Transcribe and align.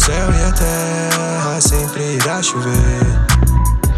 céu 0.00 0.32
e 0.32 0.42
a 0.44 0.52
terra 0.52 1.60
sempre 1.60 2.14
irá 2.14 2.42
chover. 2.42 2.74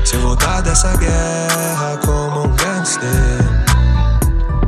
Se 0.04 0.16
eu 0.16 0.20
voltar 0.22 0.60
dessa 0.60 0.96
guerra 0.96 1.96
como 2.04 2.46
um 2.46 2.56
gangster, 2.56 3.08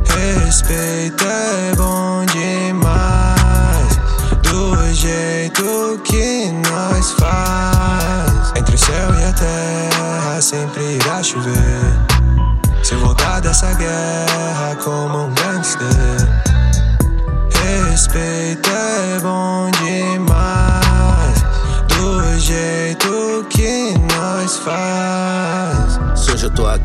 respeito 0.07 1.25
é 1.25 1.75
bom 1.75 2.25
demais. 2.27 3.99
Do 4.43 4.93
jeito 4.93 5.99
que 6.05 6.51
nós 6.69 7.11
faz, 7.19 8.53
entre 8.55 8.75
o 8.75 8.77
céu 8.77 9.13
e 9.19 9.23
a 9.25 9.33
terra 9.33 10.41
sempre 10.41 10.95
irá 10.95 11.21
chover. 11.21 11.99
Se 12.81 12.93
eu 12.93 12.99
voltar 12.99 13.41
dessa 13.41 13.73
guerra 13.73 14.75
como 14.81 15.25
um 15.25 15.33
gangster. 15.33 16.14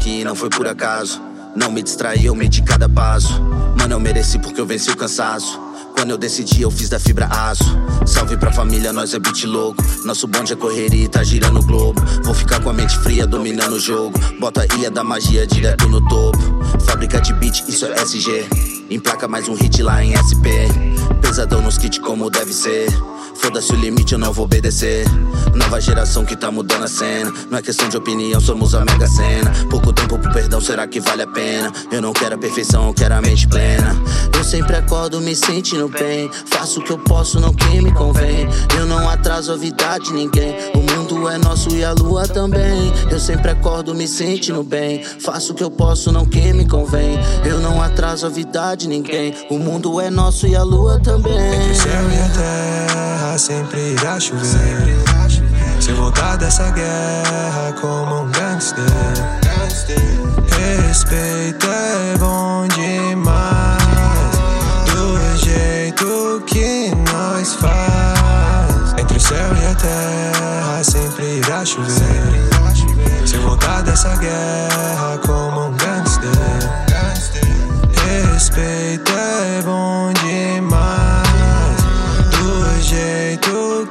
Aqui, 0.01 0.25
não 0.25 0.35
foi 0.35 0.49
por 0.49 0.67
acaso. 0.67 1.21
Não 1.55 1.71
me 1.71 1.83
distraí, 1.83 2.25
eu 2.25 2.35
medi 2.35 2.63
cada 2.63 2.89
passo. 2.89 3.43
Mano, 3.79 3.95
eu 3.95 4.01
mereci 4.01 4.39
porque 4.39 4.59
eu 4.59 4.65
venci 4.65 4.91
o 4.91 4.97
cansaço. 4.97 5.61
Quando 5.95 6.11
eu 6.11 6.17
decidi, 6.17 6.63
eu 6.63 6.71
fiz 6.71 6.89
da 6.89 6.99
fibra 6.99 7.27
aço. 7.27 7.65
Salve 8.07 8.39
pra 8.39 8.51
família, 8.51 8.95
nós 8.95 9.13
é 9.13 9.19
beat 9.19 9.45
louco. 9.45 9.85
Nosso 10.07 10.27
bonde 10.27 10.55
é 10.55 10.57
correria 10.57 11.05
e 11.05 11.09
tá 11.09 11.23
girando 11.23 11.61
o 11.61 11.63
globo. 11.63 12.01
Vou 12.25 12.33
ficar 12.33 12.61
com 12.63 12.71
a 12.71 12.73
mente 12.73 12.97
fria, 13.01 13.27
dominando 13.27 13.75
o 13.75 13.81
jogo. 13.81 14.19
Bota 14.41 14.63
a 14.63 14.75
ilha 14.75 14.91
da 14.91 15.05
magia 15.05 15.47
direto 15.47 15.87
no 15.87 16.01
topo. 16.09 16.39
Fábrica 16.87 17.21
de 17.21 17.35
beat, 17.35 17.69
isso 17.69 17.85
é 17.85 18.01
SG. 18.01 18.47
Emplaca 18.89 19.29
mais 19.29 19.49
um 19.49 19.55
hit 19.55 19.83
lá 19.83 20.03
em 20.03 20.17
SP. 20.17 20.49
Pesadão 21.41 21.63
nos 21.63 21.79
kits 21.79 21.99
como 21.99 22.29
deve 22.29 22.53
ser. 22.53 22.87
Foda-se 23.37 23.73
o 23.73 23.77
limite, 23.77 24.13
eu 24.13 24.19
não 24.19 24.31
vou 24.31 24.45
obedecer. 24.45 25.07
Nova 25.55 25.81
geração 25.81 26.23
que 26.23 26.37
tá 26.37 26.51
mudando 26.51 26.85
a 26.85 26.87
cena. 26.87 27.33
Não 27.51 27.57
é 27.57 27.63
questão 27.63 27.89
de 27.89 27.97
opinião, 27.97 28.39
somos 28.39 28.75
a 28.75 28.85
mega 28.85 29.09
cena. 29.09 29.51
Pouco 29.71 29.91
tempo 29.91 30.19
pro 30.19 30.31
perdão, 30.35 30.61
será 30.61 30.87
que 30.87 31.01
vale 31.01 31.23
a 31.23 31.27
pena? 31.27 31.73
Eu 31.91 32.03
não 32.03 32.13
quero 32.13 32.35
a 32.35 32.39
perfeição, 32.39 32.89
eu 32.89 32.93
quero 32.93 33.15
a 33.15 33.23
mente 33.23 33.49
plena. 33.49 33.97
Eu 34.37 34.45
sempre 34.45 34.77
acordo 34.77 35.19
me 35.19 35.35
sentindo 35.35 35.89
bem. 35.89 36.31
Faço 36.45 36.81
o 36.81 36.85
que 36.85 36.93
eu 36.93 36.99
posso, 36.99 37.41
não 37.41 37.55
que 37.55 37.81
me 37.81 37.91
convém. 37.95 38.47
Eu 38.79 38.85
não 38.85 39.09
atraso 39.09 39.55
a 39.55 39.57
vida 39.57 39.97
de 39.97 40.13
ninguém. 40.13 40.55
O 40.75 40.93
mundo 40.93 41.27
é 41.27 41.39
nosso 41.39 41.75
e 41.75 41.83
a 41.83 41.93
lua 41.93 42.29
também. 42.29 42.93
Eu 43.11 43.19
sempre 43.19 43.51
acordo 43.51 43.95
me 43.95 44.07
sentindo 44.07 44.63
bem. 44.63 45.03
Faço 45.05 45.53
o 45.53 45.55
que 45.55 45.65
eu 45.65 45.71
posso, 45.71 46.13
não 46.13 46.27
que 46.27 46.53
me 46.53 46.69
convém. 46.69 47.10
A 48.11 48.29
vida 48.29 48.75
de 48.75 48.89
ninguém. 48.89 49.33
O 49.49 49.57
mundo 49.57 50.01
é 50.01 50.11
nosso 50.11 50.45
e 50.45 50.57
a 50.57 50.65
lua 50.65 50.99
também. 50.99 51.33
Entre 51.33 51.71
o 51.71 51.77
céu 51.77 52.11
e 52.11 52.19
a 52.19 52.29
terra 52.29 53.39
sempre 53.39 53.93
irá 53.93 54.19
chover. 54.19 54.99
Se 55.81 55.93
voltar 55.93 56.37
dessa 56.37 56.71
guerra 56.73 57.73
como 57.81 58.23
um 58.23 58.33
gangster. 58.33 58.85
Respeito 60.89 61.67
é 61.67 62.19
bom 62.19 62.67
demais. 62.75 63.79
Do 64.93 65.47
jeito 65.47 66.43
que 66.47 66.91
nós 67.13 67.55
faz. 67.55 69.01
Entre 69.01 69.17
o 69.17 69.21
céu 69.21 69.51
e 69.63 69.67
a 69.67 69.75
terra 69.77 70.83
sempre 70.83 71.39
irá 71.39 71.65
chover. 71.65 72.51
Se 73.25 73.37
voltar 73.37 73.83
dessa 73.83 74.17
guerra 74.17 74.70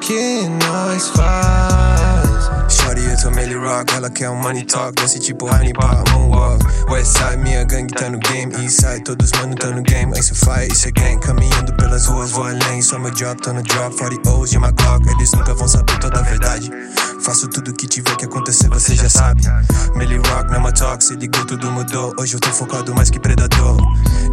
que 0.10 0.50
nós 0.66 1.10
faz. 1.10 2.74
Shorty, 2.74 3.06
eu 3.06 3.22
tô 3.22 3.30
Melly 3.30 3.54
Rock, 3.54 3.94
ela 3.94 4.10
quer 4.10 4.28
um 4.32 4.36
money 4.36 4.66
talk. 4.66 5.00
Desse 5.00 5.20
tipo 5.20 5.46
honey 5.46 5.72
pot, 5.72 6.10
moonwalk. 6.12 6.66
Westside, 6.90 7.38
minha 7.38 7.64
gangue 7.64 7.94
tá 7.94 8.10
no 8.10 8.18
game. 8.18 8.52
Eastside, 8.56 9.04
todos 9.04 9.32
mano 9.34 9.54
tá 9.54 9.70
no 9.70 9.84
game. 9.84 10.12
Isso 10.18 10.34
faz, 10.34 10.74
isso 10.74 10.88
é 10.88 10.92
gang 10.92 11.20
Caminhando 11.20 11.72
pelas 11.74 12.08
ruas, 12.08 12.32
vou 12.32 12.44
além. 12.44 12.82
Só 12.82 12.98
meu 12.98 13.12
job, 13.12 13.40
tô 13.40 13.54
no 13.54 13.62
drop 13.62 13.96
40 13.98 14.32
O's 14.32 14.50
de 14.50 14.58
uma 14.58 14.72
Glock. 14.72 15.08
Eles 15.12 15.32
nunca 15.32 15.54
vão 15.54 15.68
saber 15.68 15.79
Faço 17.30 17.48
tudo 17.48 17.72
que 17.72 17.86
tiver 17.86 18.16
que 18.16 18.26
acontecer, 18.26 18.68
você 18.70 18.96
já 18.96 19.08
sabe. 19.08 19.44
Melly 19.96 20.18
Rock, 20.18 20.52
é 20.52 20.72
talk 20.72 21.04
Se 21.04 21.16
ligou, 21.16 21.46
tudo 21.46 21.72
mudou. 21.72 22.12
Hoje 22.18 22.34
eu 22.34 22.40
tô 22.40 22.50
focado 22.50 22.96
mais 22.96 23.12
que 23.12 23.20
predador. 23.20 23.78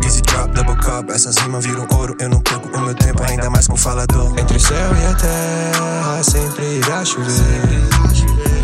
Easy 0.03 0.23
drop, 0.23 0.51
double 0.55 0.77
cup 0.77 1.11
Essas 1.11 1.37
rimas 1.37 1.67
viram 1.67 1.87
ouro. 1.93 2.17
Eu 2.19 2.31
não 2.31 2.41
perco 2.41 2.75
o 2.75 2.81
meu 2.81 2.95
tempo, 2.95 3.23
ainda 3.23 3.51
mais 3.51 3.69
com 3.69 3.77
falador. 3.77 4.33
Entre 4.39 4.57
o 4.57 4.61
céu 4.61 4.97
e 4.97 5.05
a 5.05 5.15
terra 5.15 6.23
Sempre 6.23 6.79
irá 6.79 7.05
chover. 7.05 7.37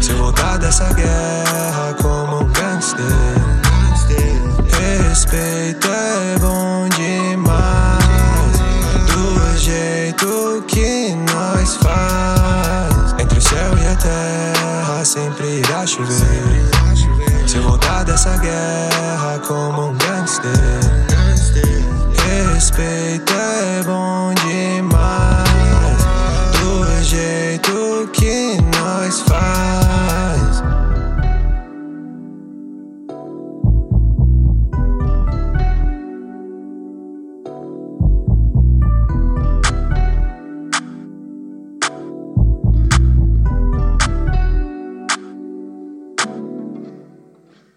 Se 0.00 0.12
eu 0.12 0.16
voltar 0.16 0.56
dessa 0.56 0.91
guerra 0.94 1.94
como 2.00 2.31
sempre 15.42 15.58
irá 15.58 15.86
chover. 15.86 17.48
Se 17.48 17.56
eu 17.56 17.62
voltar 17.64 18.04
dessa 18.04 18.36
guerra 18.36 19.41
como 19.47 19.88
um 19.88 19.98
gangster, 19.98 20.53
respeito 22.54 23.32
é 23.32 23.82
bom 23.84 24.32
demais. 24.47 25.42
Do 26.60 27.02
jeito 27.02 28.08
que 28.12 28.56
nós 28.78 29.20
faz. 29.22 29.62